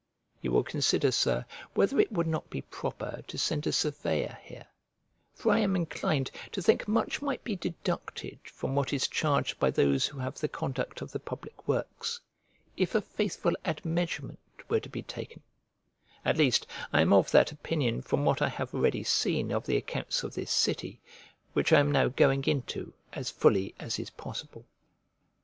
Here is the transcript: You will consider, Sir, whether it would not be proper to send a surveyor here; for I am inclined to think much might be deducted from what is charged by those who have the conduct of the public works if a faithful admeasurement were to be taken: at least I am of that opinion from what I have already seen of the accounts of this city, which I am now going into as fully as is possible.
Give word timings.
You 0.41 0.51
will 0.51 0.63
consider, 0.63 1.11
Sir, 1.11 1.45
whether 1.75 1.99
it 1.99 2.11
would 2.11 2.25
not 2.25 2.49
be 2.49 2.61
proper 2.63 3.21
to 3.27 3.37
send 3.37 3.67
a 3.67 3.71
surveyor 3.71 4.39
here; 4.41 4.65
for 5.35 5.51
I 5.51 5.59
am 5.59 5.75
inclined 5.75 6.31
to 6.53 6.61
think 6.63 6.87
much 6.87 7.21
might 7.21 7.43
be 7.43 7.55
deducted 7.55 8.39
from 8.45 8.73
what 8.73 8.93
is 8.93 9.07
charged 9.07 9.59
by 9.59 9.69
those 9.69 10.07
who 10.07 10.17
have 10.17 10.39
the 10.39 10.47
conduct 10.47 11.03
of 11.03 11.11
the 11.11 11.19
public 11.19 11.67
works 11.67 12.19
if 12.75 12.95
a 12.95 13.01
faithful 13.01 13.51
admeasurement 13.63 14.39
were 14.69 14.79
to 14.79 14.89
be 14.89 15.03
taken: 15.03 15.43
at 16.25 16.35
least 16.35 16.65
I 16.91 17.01
am 17.01 17.13
of 17.13 17.29
that 17.29 17.51
opinion 17.51 18.01
from 18.01 18.25
what 18.25 18.41
I 18.41 18.49
have 18.49 18.73
already 18.73 19.03
seen 19.03 19.51
of 19.51 19.67
the 19.67 19.77
accounts 19.77 20.23
of 20.23 20.33
this 20.33 20.49
city, 20.49 20.99
which 21.53 21.71
I 21.71 21.79
am 21.79 21.91
now 21.91 22.07
going 22.07 22.45
into 22.45 22.91
as 23.13 23.29
fully 23.29 23.75
as 23.79 23.99
is 23.99 24.09
possible. 24.09 24.65